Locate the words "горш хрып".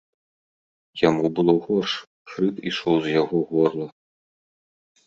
1.67-2.55